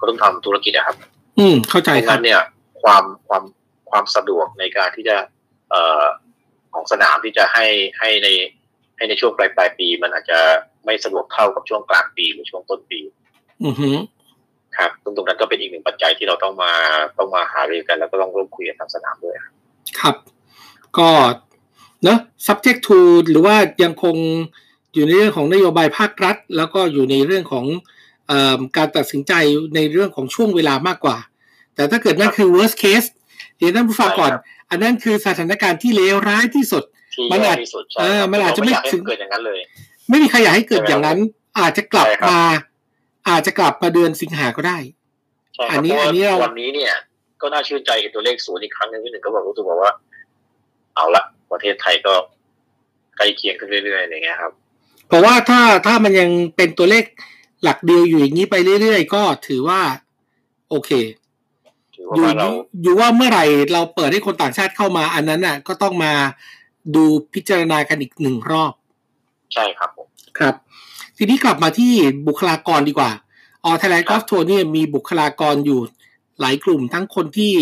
[0.00, 0.96] ก็ต้องทำธุรกิจนะครับ
[1.38, 2.40] อืมเข้าใจดังครันั้บนเนี่ย
[2.82, 3.42] ความความ
[3.90, 5.16] ความสะดวกในการที่จะ
[5.70, 6.04] เอ่อ
[6.74, 7.66] ของสนามที่จะให้
[7.98, 8.28] ให้ใน
[8.96, 10.38] ให้ในช่วงปลายปลายปี มันอาจจะ
[10.84, 13.00] ไม่สะดวกเท่ากับช่วงกลางปีหรือช่วงต้นปี
[13.64, 13.96] อือหือ
[14.76, 16.72] ครับตรงตรงนั้นก็เป็นอีกหนึ่งปัจจัยที่เราต้องมา
[17.18, 19.54] ต้องมาหารือกัน แล้วก็ต้องร่วมคุยกันทางสนามด้วยครับ
[20.00, 20.16] ครับ
[20.98, 21.08] ก็
[22.04, 22.98] เนอะ subject to
[23.30, 24.16] หรือว่ายังคง
[24.94, 27.64] อยู่ในเรื่องของนโยบายภาครัฐ แล้วก็อยู่ในเรื่องของ
[28.28, 29.32] เออการตัดสินใจ
[29.74, 31.16] ในเรื่องของช่วงเวลามากกว่า
[31.74, 33.08] แต่ถ้าเกิดนั่นคือ worst case
[33.58, 34.30] เดี๋ยวท่านผู้ฟังก่อน
[34.70, 39.60] อันนั้นคือสถานการณ์ที่เลวร้ายที่สุดที่มันแย่อาจที่สุดใช่เออครับมันอาจจะไม่เรอยากให้ถึงเกิดอย่างนั้นเลย
[40.08, 41.18] ไม่มีใครอยากให้เกิดอย่างนั้น
[41.58, 42.40] อาจจะกลับใช่ครับมา
[43.28, 44.78] อาจจะกลับมาเดือนสิงหาก็ได้
[45.54, 46.92] ใช่คอัรับนนี้เพราะอันนี้เราว่าวันนี้เนี่ย
[47.42, 49.92] ก็น่าชื่นใจเห็นตัวเลขศูนย์อีกครั้งหนึงที่หนึ่งก็บอกรู้สึกบอกว่า
[50.96, 52.14] เอาละ ประเทศไทยก็
[53.16, 54.52] ใกล้เคียงขึ้นเรื่อยๆอย่างเงี้ยครับ
[55.08, 57.04] เพราะว่าถ้าถ้ามันยังเป็นตัวเลข
[57.62, 59.80] หลักเดียวอยู่อย่างนี้ไปเรื่อยๆ ก็ถือว่า
[60.70, 60.90] โอเค
[61.96, 62.48] ถือว่าอยู่บ้านเรา
[62.82, 66.12] อยู่ว่าเมื่อไหร่เราเปิดให้คนต่างชาติเข้ามาอันนั้นน่ะ ก็ต้องมา
[66.94, 68.72] ดูพิจารณากันอีกหนึ่งรอบ
[69.54, 70.08] ใช่ครับผม
[70.38, 70.54] ครับ
[71.16, 71.92] ทีนี้กลับมาที่
[72.26, 73.10] บุคลากรดีกว่า
[73.64, 75.80] ออ Thailand ครั Golf บ Tour เนี่ยมีบุคลากรอยู่
[76.40, 77.54] หลายกลุ่มทั้งคนที่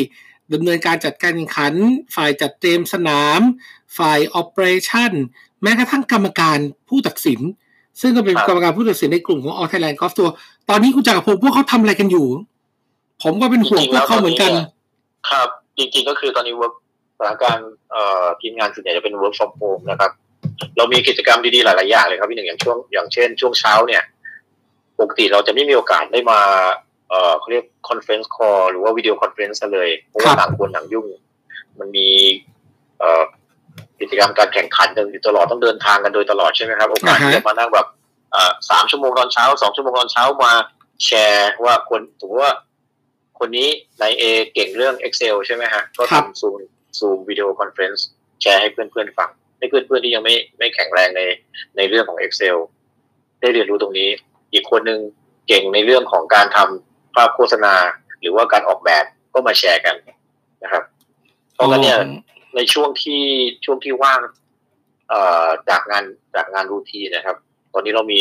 [0.55, 1.75] ดำเนินการจัดการแข่งขัน
[2.17, 3.41] ฝ่ายจัดเตรียมสนาม
[3.99, 5.13] ฝ่ายอ p เปอเรชั่น
[5.63, 7.41] แม้กระทั่งกรรมการผู้ตัดสิน
[8.01, 10.31] ซึ่งก็เป็นกรรมการผู้ตัดสินในกลุ่มของออ Thailand Golf Tour
[10.71, 12.27] ตอนนี้คุณจักรพงศ์พวกเขาทำอะไรกันอยู่
[13.23, 14.53] ผมก็เป็นห่วงพวกเขาเหมือนกัน
[15.31, 16.75] ครับ จริงๆก็คือตอนนี้ work
[17.19, 20.11] สถานการณ์เอ่อทีมงานส่วนใหญ่จะเป็น work from home นะครับ
[20.77, 24.03] เรามีกิจกรรมดีๆหลายๆอย่างเลยครับพี่หนึ่งอย่างช่วงอย่างเช่น ช่วงเช้าเนี่ย
[25.01, 26.41] ปกติเราจะไม่มีโอกาสได้มา
[27.09, 31.07] เอ่อเขาเรียก conference call หรือว่า video conference กันเลยเพราะว่าครับต่างคนต่างยุ่ง
[31.79, 32.09] มันมี
[32.99, 33.23] เอ่อ
[34.01, 37.87] กิจกรรมการแข่งขันกันอยู่ตลอดต้องเดินทางกันโดยตลอดใช่ไหมครับโอกาสที่จะมานั่งแบบ
[38.33, 40.53] เอ่อสามชั่วโมงตอนเช้าสองชั่วโมงตอนเช้ามา
[41.05, 42.53] แชร์ว่าคนสมมติว่า
[43.39, 43.69] คนนี้
[44.01, 46.61] นายเอเก่งเรื่อง Excel ใช่ไหมฮะ ก็ครับทำ Zoom
[46.99, 48.07] Zoom video conference
[48.41, 51.23] แชร์ให้เพื่อนๆฟังให้เพื่อนๆที่ยังไม่ไม่แข็งแรงใน
[51.77, 52.57] ในเรื่องของ Excel
[53.41, 54.09] ได้เรียนรู้ตรงนี้
[54.53, 55.01] อีกคนหนึ่ง
[55.49, 57.75] เก่งในเรื่องของการทำ ภาพโฆษณา
[58.21, 59.97] หรือว่าการออกแบบก็มาแชร์กัน
[60.63, 60.83] นะครับ
[61.55, 61.99] เพราะงั้นเนี่ย
[62.57, 63.23] ในช่วงที่
[63.65, 64.21] ช่วงที่ว่าง
[65.09, 67.37] เอ่อจากงานจากงาน routine นะครับ
[67.73, 68.21] ตอนนี้เรามี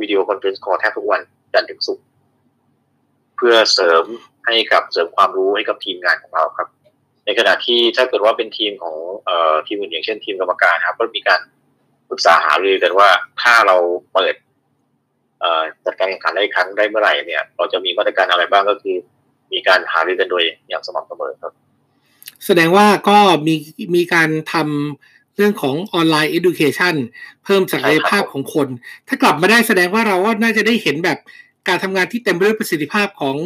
[0.00, 1.20] video conference call แทบทุกวัน
[1.52, 2.04] จันทร์ถึงศุกร์
[3.36, 4.04] เพื่อเสริม
[4.46, 6.68] ให้กับเสริมความรู้ให้กับทีมงานของเราครับ
[7.24, 11.40] ในขณะที่ถ้าเกิดว่าเป็นทีมของเอ่อทีมอื่นอย่างเช่นทีมกรรมการนะครับ ก็มีการ
[12.08, 13.08] ปรึกษาหารือกันว่า
[13.42, 13.76] ถ้าเรา
[14.12, 14.51] เปิดเอ่อ
[15.86, 18.96] จัดการแข่งขันได้อีกครั้งได้เมื่อไหร่เนี่ยเราจะมีมาตรการอะไรบ้างก็คือ
[19.52, 21.52] มีการหารือกันโดยอย่างสม่ำเสมอครับ
[22.46, 23.54] แสดงว่าก็มี
[23.96, 26.94] มีการทำเรื่องของออนไลน์ education
[27.44, 28.68] เพิ่มศักยภาพของคน
[29.08, 31.18] ถ้ากลับมาได้แสดงว่าเราว่าน่าจะได้เห็นแบบ
[31.68, 33.36] การทำงานที่เต็มไปด้วยประสิทธิภาพของ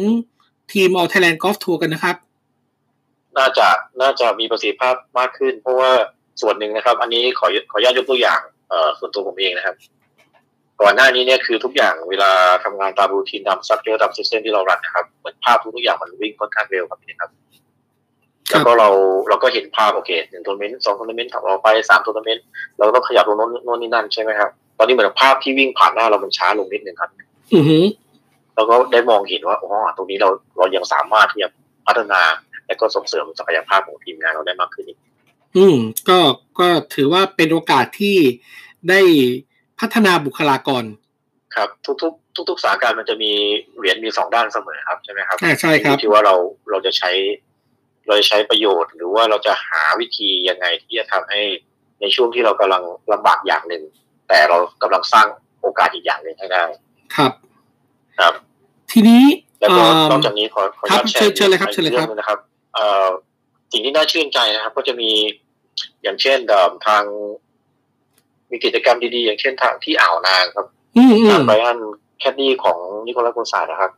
[0.71, 2.15] ทีม All Thailand Golf Tour กันนะครับ
[3.37, 3.67] น่าจะ
[4.01, 5.91] น่าจะมีประสิทธิภาพมากขึ้น เพราะว่า
[6.41, 9.75] ส่วนหนึ่งนะครับ อันนี้ขอขออนุญาตยกตัวอย่างเอ่อส่วนตัวผมเองนะครับ
[10.81, 12.31] ก่อนหน้านี้เนี่ยคือทุกอย่างเวลา
[12.63, 17.29] ทำงานตาม routine ตาม procedure ตาม system ที่เรา run นะครับเหมือนภาพทุกๆอย่างมันวิ่งค่อนข้างเร็วครับพี่ครับ
[18.51, 18.89] ครับแล้บวก็เรา
[19.29, 22.45] เราก็เห็นภาพโอเคหนึ่งทัวร์นาเมนต์สองทัวร์นาเมนต์ถัดเราไปสามทัวร์นาเมนต์
[22.77, 27.09] เราก็ต้องขยับตรงโน้นโน้นนี่นั่นใช่ไหมครับตอนนี้เหมือนภาพที่วิ่งผ่านหน้าเรามันช้าลงนิดนึงครับ
[27.53, 27.85] อือหือ
[28.55, 31.49] แล้วก็ได้มองเห็นว่าอ๋อตรงนี้เราเรายังสามารถที่จะ
[31.87, 32.21] พัฒนา
[32.67, 34.97] และก็ส่งเสริมศักยภาพของทีมงานเราได้มากขึ้นอีก
[35.57, 35.77] อืม
[36.09, 36.19] ก็
[36.59, 38.17] ก็ถือว่าเป็นโอกาสที่
[38.89, 39.01] ได้
[39.79, 40.83] พัฒนาบุคลากร
[41.55, 43.31] ครับทุกๆทุกๆสถานการณ์มันจะมี
[43.77, 46.35] เหรียญมีสองด้านเสมอครับใช่ไหมครับอ่าใช่ครับอยู่ที่ว่าเรา
[46.71, 47.11] เราจะใช้
[48.07, 51.41] เราใช้ประโยชน์ หรือว่าเราจะหาวิธียังไงที่จะทำให้
[52.01, 53.83] ในช่วงที่เรากำลังลำบากอย่างหนึ่ง
[54.27, 55.27] แต่เรากำลังสร้าง
[55.61, 56.63] โอกาสอีกอย่างหนึ่งให้ได้
[57.15, 57.31] ครับ
[58.19, 58.33] ครับ
[58.91, 59.23] ทีนี้
[59.61, 62.39] แล้วก็เอ่อนอกจากนี้ขอขออนุญาตครับแชร์เชิญเลยครับเชิญเลยครับอีกองหนึ่ง่งนะครับ
[62.73, 63.07] เอ่อ
[63.71, 65.11] สิ่งที่น่าชื่นใจนะครับ ก็จะมี
[66.03, 67.03] อย่างเช่นเอ่อทาง
[68.51, 71.79] มีกิจกรรมดีๆ อย่างเช่นทางที่อ่าวนางครับอืมอืมทางไบรอัน
[72.19, 73.91] แคดดี้ของนิโคลัสโกซานะครับ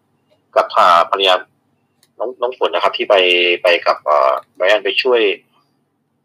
[0.55, 1.35] กับพาภรรยา
[2.19, 3.15] น้องน้องฝนนะครับ ที่ไป
[3.63, 5.21] ไปกับเอ่อไบรอันไปช่วย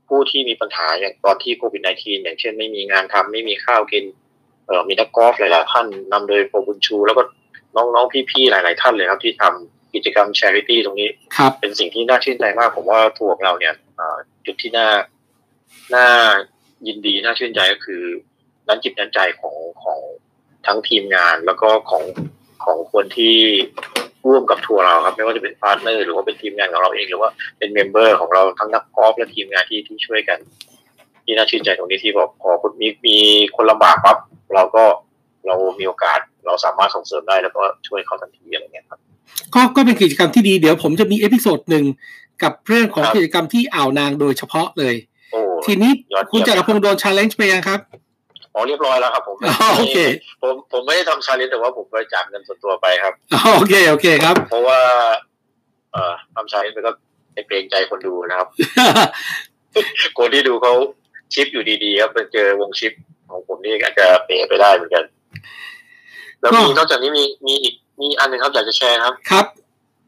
[0.08, 4.04] ผู้ที่มีปัญหาอย่างตอนที่โควิด -19 อย่างเช่นไม่มีงานทำไม่มีข้าวกิน
[4.66, 7.22] เอ่อมีนักกอล์ฟหลายๆท่านนำโดยโปรบุญชู แล้วก็
[7.76, 14.88] น้องๆพี่ๆหลาย ๆ ท่านเลยครับ ที่ทำกิจกรรม charity ตรงนี้ครับเป็นสิ่งที่น่าชื่นใจมาก ผมว่าทัวร์ของเราเนี่ยเอ่อจุดที่น่า
[15.94, 16.06] น่า
[16.88, 18.02] ยินดีน่าชื่นใจก็คือ
[18.68, 20.00] นั้นจิตนั้นใจของของ
[20.66, 22.04] ทั้งทีมงานแล้วก็ของ
[22.64, 23.36] ของคนที่
[24.28, 30.38] ร่วมกับทัวร์เราครับ ไม่ว่าจะเป็น partner หรือว่าเป็นทีมงานของเราเองหรือว่าเป็น member ของเราทั้งนักกอล์ฟและทีมงานที่ที่ช่วยกัน
[31.24, 33.16] ที่น่าชื่นใจตรงนี้ที่บอกพอคุณมีมี
[33.56, 34.16] คนลำบากปั๊บ
[34.54, 34.84] เราก็
[35.46, 38.98] เรามีโอกาสเราสามารถส่งเสริมได้แล้วก็ช่วยเขาทันทีอะไรเงี้ยครับ
[39.54, 41.84] ก็ก็เป็นกิจกรรมที่ดีเดี๋ยวผมจะมี episode หนึ่ง
[42.42, 44.94] กับเรื่องของกิจกรรมที่อ่าวนางโดยเฉพาะเลย
[45.66, 47.80] ทีนี้ยอดเยี่ยมคุณจักรพงศ์โดน challenge ไปยังครับ
[48.54, 49.98] อ๋อเรียบร้อยแล้วครับผมอ๋อโอเค
[50.42, 54.78] ผมผมไม่ได้ทำ challenge แต่ว่าผมบริจาคเงินส่วนตัวไปครับอ๋อโอเคโอเคครับ เพราะว่า
[55.92, 56.92] เอ่อทำ challenge ไปก็
[57.46, 58.48] เกรงใจคนดูนะครับ
[60.18, 60.72] คนที่ดูเขา
[61.34, 62.92] ชิปอยู่ดีๆครับไปเจอวงชิป
[63.30, 65.04] ของผมนี่อาจจะเป๋ไปได้เหมือนกัน
[66.40, 69.46] แล้วมีก็นอกจากนี้มีมีอีกมีอันหนึ่งครับอยากจะแชร์ครับ ครับ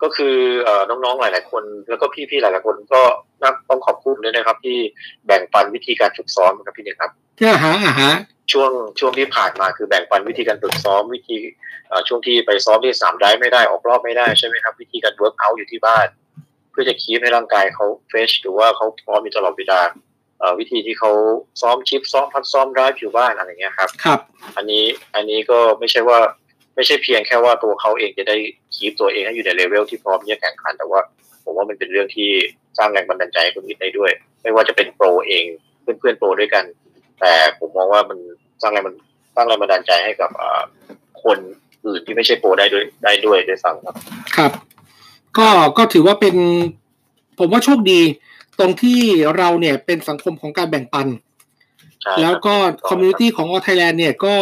[0.03, 3.03] ก็คือเอ่อน้องๆหลาย ๆ คน แล้วก็พี่ๆหลายๆคนก็
[3.43, 4.79] น่าต้องขอบคุณด้วยนะครับ ที่
[5.27, 7.11] แบ่งปันวิธีการฝึกซ้อมครับพี่เนี่ยครับ
[7.45, 8.13] อ่าฮะอ่าฮะ
[8.53, 11.37] ช่วงช่วงที่ผ่านมาคือแบ่งปันวิธีการฝึกซ้อมวิธี
[11.89, 16.07] เอ่อช่วงที่ไปซ้อมที่สามได้ไม่ได้ออกรอบไม่ได้ใช่ไหมครับ วิธีการ workout อยู่ที่บ้าน
[16.71, 19.81] เพื่อจะคีบให้ร่างกายเขาเฟชหรือว่าเขาพร้อมอยู่ตลอดเวลา
[20.39, 21.11] เอ่อวิธีที่เขา
[21.61, 24.21] ซ้อมชิปซ้อมพัดซ้อมร้ายผิวบ้านอะไรเงี้ยครับครับ
[24.57, 26.19] อันนี้อันนี้ก็ไม่ใช่ว่า
[26.77, 28.37] ไม่ใช่เพียงแค่ว่าตัวเขาเองจะได้
[28.75, 31.01] คีบตัวเองให้อยู่ในเลเวลที่พร้อมที่จะแข่งขัน แต่ว่า
[31.45, 32.31] ผมว่ามันเป็นเรื่องที่
[32.79, 34.11] สร้างแรงบันดาลใจให้คนอื่นได้ด้วย
[34.43, 35.45] ไม่ว่าจะเป็นโปรเอง
[35.83, 36.65] เพื่อนเพื่อนๆโปรด้วยกัน
[37.21, 38.19] แต่ผมมองว่ามัน
[38.63, 38.95] สร้างแรงมัน
[39.35, 40.63] สร้างแรงบันดาลใจให้กับอ่า
[41.25, 41.39] คน
[41.87, 43.95] อื่นที่ไม่ใช่โปรได้ด้วยได้ด้วยด้วยซ้ำครับ
[44.37, 44.53] ครับ
[45.39, 46.37] ก็ก็ถือว่าเป็น
[47.39, 48.01] ผมว่าโชคดี
[48.59, 49.01] ตรงที่
[49.37, 51.07] เราเนี่ยเป็นสังคมของการแบ่งปัน
[52.03, 52.55] ใช่ครับแล้วก็
[52.89, 54.35] community ของ All Thailand เนี่ยก็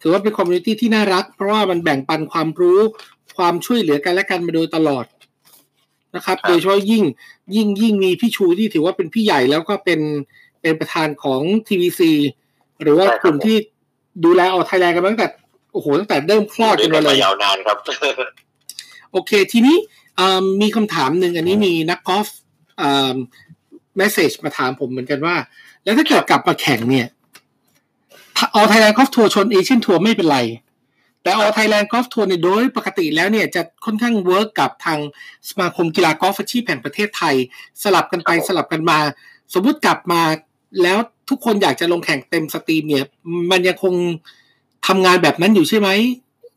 [0.00, 2.80] ถือว่าเป็น community ที่น่ารัก เพราะว่ามันแบ่งปันความรู้
[3.36, 5.04] ความช่วยเหลือกันและกันมาโดยตลอด
[6.16, 7.04] นะครับ โดยเฉพาะยิ่ง
[7.54, 10.00] ยิ่งยิ่งมีพี่ชูที่ถือว่าเป็นพี่ใหญ่แล้วก็เป็น
[10.60, 12.00] เป็นประธานของ TVC
[12.82, 13.56] หรือว่ากลุ่มที่
[14.24, 15.28] ดูแล All Thailand กันมาตั้งแต่
[15.72, 17.78] โอ้โหตั้งแต่เริ่มคลอดด้กัวนยกัมานเลมายยาวนานครับ
[19.12, 19.76] โอเค ทีนี้
[20.16, 22.28] เอิ่มมีคำถามหนึ่งอันนี้มีนักกอล์ฟ
[23.96, 25.36] message มาถามผมเหมือนกันว่า
[25.84, 27.06] แล้วถ้าเกิดกลับมาแข่งเนี่ย
[28.54, 30.38] All Thailand Golf Tour ชน Asian Tour ไม่เป็นไร
[31.22, 34.98] แต่ All Thailand Golf Tour เนี่ยโดยปกติแล้วเนี่ยจะค่อนข้าง work กับทาง
[35.48, 37.34] สมาคมกีฬากอล์ฟอาชีพแห่งประเทศไทย
[37.82, 38.98] สลับกันไปครับผมสลับกันมา
[39.54, 40.22] สมมุติกลับมา
[40.82, 40.98] แล้ว
[41.30, 43.04] ทุกคนอยากจะลงแข่งเต็ม steam เนี่ย
[43.50, 43.94] มันยังคง
[44.86, 45.88] ทำงานแบบนั้นอยู่ใช่ไหม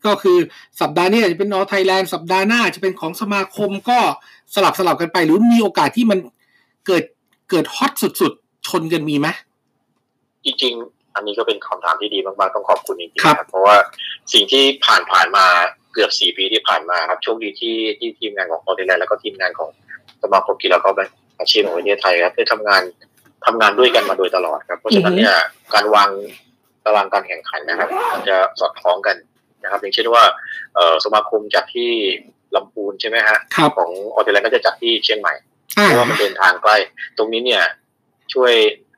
[0.05, 0.37] ก็คือ
[0.81, 3.99] สัปดาห์นี้อาจจะเป็น All Thailand สัปดาห์หน้าอาจจะเป็นของสมาคมก็
[4.53, 6.19] สลับสลับกันไป หรือมีโอกาสที่มัน
[6.85, 7.03] เกิด
[7.49, 9.27] เกิดฮอตสุดๆ ชนกันมีไหม
[10.45, 13.75] จริงๆ อันนี้ก็เป็นคำถามที่ดีมากๆต้องขอบคุณจริงๆครับนะครับเพราะว่า
[14.33, 15.45] สิ่งที่ผ่านผ่านมา
[15.93, 19.69] เกือบสี่ปีที่ผ่านมาครับโชคดีที่ที่ทีมงานของ All Thailand แล้วก็ทีมงานของ
[20.23, 20.95] สมาคมกีฬากอล์ฟ
[21.39, 22.81] อาชีพของประเทศไทยครับได้ทำงาน
[23.45, 25.33] ทำงานด้วยกันมาโดยตลอดครับ เพราะฉะนั้นเนี่ย
[25.73, 26.09] การวาง
[26.85, 29.15] ตารางการแข่งขันนะครับมันจะสอดคล้องกัน
[29.63, 30.23] นะครับอย่างเช่นว่า
[30.75, 31.89] เอ่อสมาคมจัดที่
[32.55, 35.33] ลำพูนใช่ไหมฮะครับของ All Thailand ก็จะจัดที่เชียงใหม่
[35.77, 36.77] อ่าเพราะว่ามันเดินทางใกล้
[37.17, 37.63] ตรงนี้เนี่ย
[38.33, 38.88] ช่วยเอ่อ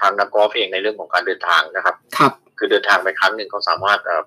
[0.00, 4.22] ทางนักกอล์ฟเองในเรื่องของการเดินทางนะครับ ครับ คือเดินทางไปครั้งหนึ่งเขาสามารถเอ่อ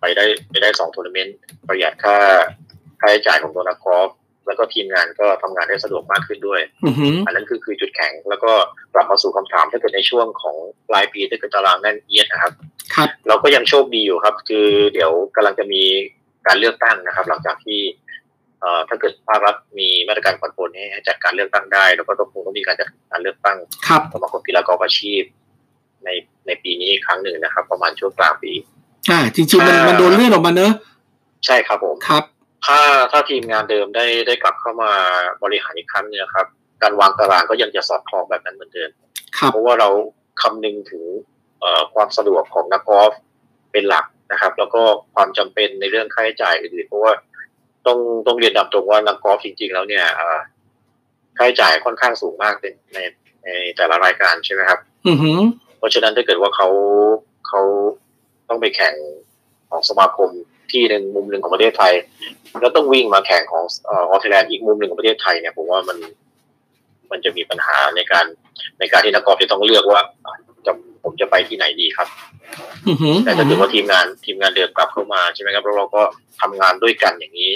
[0.00, 1.36] ไปได้ไปได้สองทัวร์นาเมนต์
[1.68, 2.16] ประหยัดค่า
[3.00, 4.10] ค่าใช้จ่ายของตัวนักกอล์ฟ
[4.46, 8.52] แล้วก็ทีมงานก็ทำงานได้สะดวกมากขึ้นด้วยอือหืออันนั้นคือคือจุดแข็ง แล้วก็
[8.94, 10.56] กลับมาสู่คำถามถ้าเกิดในช่วงของ
[10.88, 12.52] ปลายปีถ้าเกิดตารางแน่นเอียดนะครับ
[12.94, 15.82] ครับเราก็ยังโชคดีอยู่ครับ คือเดี๋ยวกำลังจะมี
[16.46, 18.03] การเลือกตั้งนะครับ หลังจากที่เอ่อ
[18.88, 25.22] ถ้าเกิดภาครัฐมีมาตรการผ่อนปลนให้ให้จัดการเลือกตั้งได้ แล้วก็ต้องคงต้องมีการจัดการเลือกตั้งครับสมาคมกีฬากอล์ฟอาชีพ
[26.04, 26.08] ใน
[26.46, 28.52] ในปีนี้อีกครั้งหนึ่งนะครับ ประมาณช่วงกลางปี
[29.10, 30.72] อ่าจริงๆมันมันโดนเลื่อนออกมาเนอะ
[31.46, 32.24] ใช่ครับผมครับ
[32.66, 32.78] ถ้า
[33.12, 34.92] ถ้าทีมงานเดิมได้ได้กลับเข้ามา
[35.42, 36.46] บริหารอีกครั้งหนึงนะครับ
[36.82, 38.90] การวางตารางก็ยังจะสอดคล้องแบบนั้นเหมือนเดิม
[39.38, 39.88] ครับเพราะว่าเรา
[40.42, 41.04] คำนึงถึง
[41.60, 43.12] เอ่อความสะดวกของนักกอล์ฟ
[43.72, 44.82] เป็นหลักนะครับ แล้วก็
[45.14, 47.12] ความจำเป็นในเรื่องค่าใช้จ่ายอื่นๆเพราะว่า
[47.86, 50.38] ต้องต้องเรียนตามตรงว่านักกอล์ฟจริง ๆ แล้วเนี่ยเอ่อ
[51.38, 52.98] ค่าใช้จ่ายค่อนข้างสูงมากในใน
[53.44, 55.40] ในแต่ละรายการใช่ไหมครับอือหือ
[55.78, 56.68] เพราะฉะนั้นถ้าเกิดว่าเขา
[57.48, 57.60] เขา
[58.48, 58.94] ต้องไปแข่ง
[59.70, 60.30] ของสมาคม
[60.72, 61.92] ที่หนึ่งมุมหนึ่งของประเทศไทย
[62.60, 65.98] แล้วต้องวิ่งมาแข่งของเออสเตรเลียอีกมุมหนึ่งของประเทศไทยเนี่ยผมว่ามัน
[67.10, 68.24] มันจะมีปัญหาในการ
[68.78, 70.34] ในการที่นักกอล์ฟจะต้องเลือกว่าอะ
[70.66, 70.72] จะ
[71.04, 72.08] ผมจะไปที่ไหนดีครับ
[72.88, 76.02] อือหือแต่ถ้าเกิดว่าทีมงานทีมงานเดินกลับเข้ามาใช่ไหมครับแล้วเราก็
[76.40, 77.52] ทำงานด้วยกันอย่างนี้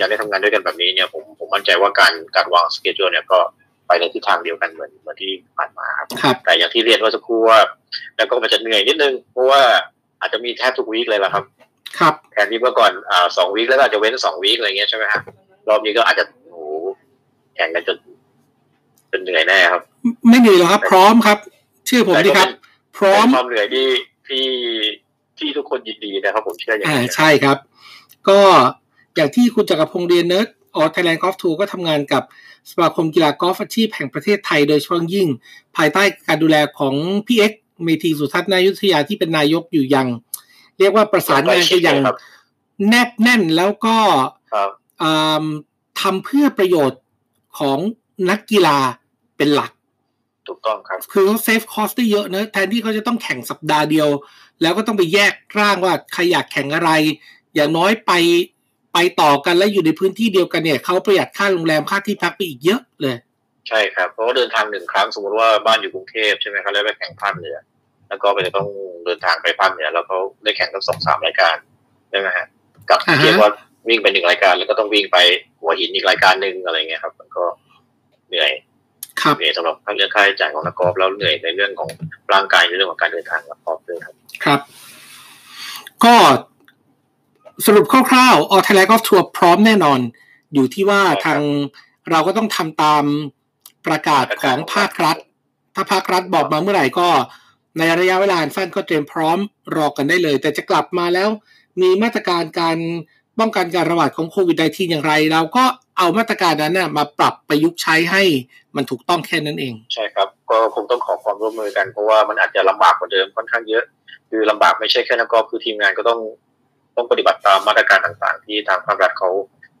[0.00, 3.38] อยากได้ทำงานด้วยกันแบบนี้เนี่ยผมผมมั่นใจว่าการการวางสเกจ u เนี่ยก็
[3.86, 7.58] ไปในทิศทางเดียวกันเหมือนเหมือนที่ผ่านมาครับครับแต่อย่างที่เรียนเมื่อสักครู่ว่า
[8.16, 9.62] แล้วก็มันจะเหนื่อยนิดนึง เพราะว่า
[10.20, 11.44] อาจจะมีแทบทุกวีคเลยล่ะครับ
[11.98, 15.22] ครับแทนที่เมื่อก่อนอ่าสองวีคแล้วก็อาจจะเว้นสองวีคอะไรเงี้ยใช่ไหมครับ
[15.68, 16.60] รอบนี้ก็อาจจะโอ้โห
[17.54, 17.96] แข่งกันจน
[19.10, 19.82] จนเหนื่อยแน่ครับ
[20.28, 21.38] ไม่เหนื่อยหรอกครับ พร้อมครับ
[21.86, 22.48] เชื่อผมดิครับ
[22.98, 23.86] พร้อมเป็นความเหนื่อยที่
[24.28, 24.46] ที่
[25.38, 27.56] ที่ทุกคนยินดีนะครับ ผมเชื่ออย่างอ่านี้นใช่ครับ
[28.28, 28.40] ก็
[29.16, 32.22] อย่างที่คุณจักรพงศ์เรียนเนอะ All Thailand Golf Tour ก็ทำงานกับ
[32.70, 35.28] สมาคมกีฬากอล์ฟอาชีพแห่งประเทศไทยโดยเฉพาะยิ่ง
[35.76, 36.94] ภายใต้การดูแลของ
[37.26, 40.08] พี่เอ็กซ์เมธีสุทัศน์ ณ อยุธยาที่เป็นนายกอยู่อย่าง
[40.78, 42.16] เรียกว่าประสานงานกันอย่างครับ
[42.88, 43.96] แนบแน่นแล้วก็
[44.52, 44.70] ครับ
[45.02, 45.44] อ่า
[46.00, 47.00] ทำเพื่อประโยชน์
[47.58, 47.78] ของ
[48.30, 48.78] นักกีฬา
[49.36, 49.70] เป็นหลัก
[50.48, 54.08] ถูกต้องครับ คือเขา save cost ได้เยอะเนอะแทนที่เขาจะต้องแข่งสัปดาห์เดียว
[54.62, 56.90] แล้วก็ต้องไปแยกร่างว่าใครอยากแข่งอะไร
[57.54, 58.12] อย่างน้อยไป
[58.94, 63.16] ไปต่อกันแล้วอยู่ในพื้นที่เดียวกันเนี่ยเขาประหยัดค่าโรงแรมค่าที่พักไปอีกเยอะเลย
[63.68, 67.56] ใช่ครับเพราะว่าเดินทางหนึ่งครั้งสมมติว่าบ้านอยู่กรุงเทพใช่ไหมครับแล้วไปแข่งภาคเหนือ
[68.08, 68.68] แล้วก็ไปต้อง
[69.04, 71.56] เดินทางไปภาคเหนือแล้วเขาได้แข่งทั้งสองสามรายการ
[72.10, 72.46] ใช่ไหมฮะ
[72.90, 73.50] กับอ่าฮะเรียกว่า
[73.88, 75.18] วิ่งไปหนึ่งรายการแล้วก็ต้องวิ่งไป
[75.60, 77.44] หัวหินอีกรายการหนึ่งอะไรเงี้ยครับ มันก็
[78.28, 78.50] เหนื่อย
[79.22, 81.90] ครับเหนื่อยสำหรับเรื่องค่าใช้จ่ายของนักกอล์ฟแล้วเหนื่อยในเรื่องของ
[82.32, 84.60] ร่างกายในเรื่องของการเดินทางนักกอล์ฟด้วยครับ ครับ
[86.04, 86.14] ก็
[87.66, 90.00] สรุปคร่าวๆออไทยแลนด์กอล์ฟทัวร์พร้อมแน่นอน
[90.54, 91.40] อยู่ที่ว่าใช่ครับทาง
[92.10, 93.04] เราก็ต้องทำตาม
[93.86, 95.16] ประกาศของภาครัฐ
[95.74, 97.08] ถ้าภาครัฐบอกมาเมื่อไหร่ก็
[97.78, 99.38] ในระยะเวลาอันสั้นก็เตรียมพร้อม
[99.76, 101.28] รอกันได้เลย แต่จะกลับมาแล้ว
[101.80, 102.78] มีมาตรการการ
[103.38, 105.64] ป้องกันการระบาดของโควิด -19 อย่างไร เราก็
[105.98, 108.22] เอามาตรการนั้นน่ะมาปรับประยุกต์ใช้ให้
[108.76, 113.84] มันถูกต้องแค่นั้นเอง ใช่ครับ ก็คงต้องขอความร่วมมือกันเพราะว่ามันอาจจะลำบากกว่าเดิมค่อนข้างเยอะ
[114.30, 116.20] คือลำบากไม่ใช่แค่นักกอล์ฟคือทีมงานก็ต้อง
[117.00, 119.30] ต้องปฏิบัติตามมาตรการต่างๆ ที่ทางภาครัฐเขา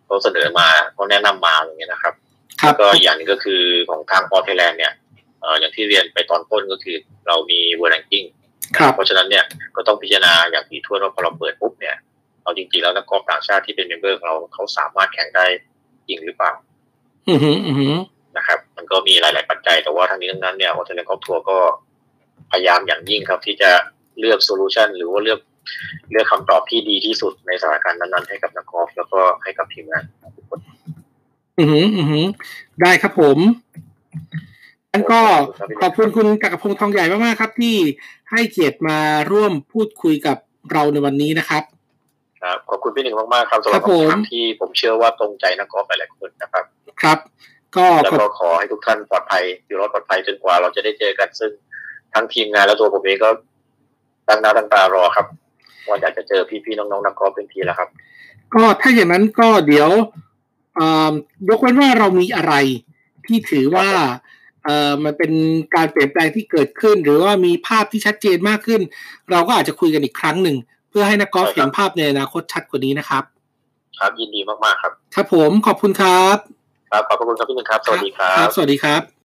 [0.06, 2.14] เขาเสนอมาเขาแนะนำมาอย่างเงี้ยนะครับ
[2.60, 4.92] ครับก็อีกอย่างหนึ่งก็คือของทาง All Thailand เนี่ย
[5.40, 8.24] เอ่ออย่างที่เรียนไปตอนต้นก็คือเรามี world ranking
[8.76, 9.44] ครับเพราะฉะนั้นเนี่ย
[9.76, 11.96] ก็ต้องพิจารณาอย่างถี่ถ้วนว่าพอเราเปิดปุ๊บเนี่ย
[12.42, 15.44] เอาจริงๆแล้วนักกอล์ฟต่างชาติที่เป็น member ของเราเขาสามารถแข่งได้
[16.08, 16.52] จริงหรือเปล่า
[17.28, 17.94] อือหืออือหือ
[18.36, 21.58] นะครับ มันก็มีหลาย ๆ ปัจจัยแต่ว่าทั้งนี้ทั้งนั้นเนี่ย All Thailand Golf Tour ก็
[22.52, 23.70] พยายามอย่างยิ่งครับที่จะ
[24.20, 25.40] เลือก solution หรือว่าเลือก
[26.10, 30.04] เลือกคำตอบที่ดีที่สุดในสถานการณ์นั้นๆให้กับนักกอล์ฟแล้วก็ให้กับทีมงาน
[30.36, 30.60] ทุกคน
[31.58, 32.24] อือหืออือหือ
[32.82, 33.38] ได้ครับผม
[34.92, 35.20] งั้นก็
[35.80, 37.76] ขอบคุณคุณจักรพงศ์ทองใหญ่มากๆครับ ที่
[38.30, 38.98] ให้เกียรติมา
[39.32, 40.36] ร่วมพูดคุยกับ
[40.72, 41.62] เราในวันนี้นะครับ
[42.42, 46.64] ครับขอบคุณพี่หนึ่งมากๆครับสำหรับครับผมคำถามที่ผมเชื่อว่าตรงใจนักกอล์ฟหลายๆคนนะครับ
[47.02, 47.18] ครับ
[47.76, 51.50] ก็แล้วขอบก็ขอให้ทุกท่านปลอดภัยอยู่รอดปลอดภัยจนกว่าเราจะได้เจอกันซึ่ง
[52.14, 53.30] ทั้งทีมงานและตัวผมเองก็
[54.28, 55.26] ตั้งหน้าตั้งตารอครับ
[55.88, 57.88] ว่าอยากจะเจอพี่ๆน้องๆนักกอล์ฟเป็นทีแล้วครับ
[58.54, 59.90] ก็ถ้าอย่างนั้นก็เดี๋ยว
[60.76, 61.12] เอ่อ
[61.48, 62.54] ยกเว้นว่าเรามีอะไร
[63.26, 63.88] ที่ถือว่า
[64.64, 65.32] เอ่อมันเป็น
[65.74, 68.80] การเปลี่ยนแปลงที่เกิดขึ้น หรือว่ามีภาพที่ชัดเจนมากขึ้น
[69.30, 70.56] เราก็อาจจะคุยกันอีกครั้งหนึ่ง
[70.90, 73.24] เพื่อให้นักกอล์ฟใช่ครับเห็นภาพในอนาคตชัดกว่านี้นะครับ
[73.98, 76.36] ครับยินดีมากๆครับ ครับผมขอบคุณครับ
[76.90, 79.19] ครับขอบพระคุณครับพี่หนึ่งครับ สวัสดีครับ สวัสดีครับ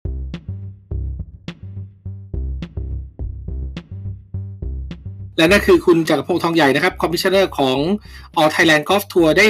[5.37, 7.77] และนั่นคือคุณจักรพงษ์ทองใหญ่นะครับ Commissioner ของ
[8.39, 9.47] All Thailand Golf Tour ได้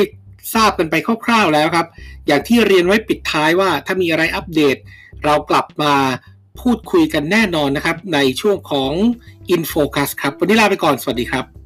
[0.54, 1.88] ทราบกันไปคร่าวๆแล้วครับ
[2.28, 4.78] อย่างที่เรียนไว้ปิดท้ายว่าถ้ามีอะไรอัปเดต
[5.26, 5.94] เรากลับมา
[6.62, 8.92] พูดคุยกันแน่นอนนะครับ ในช่วงของ
[9.54, 11.63] InFocus ครับ วันนี้ลาไปก่อน สวัสดีครับ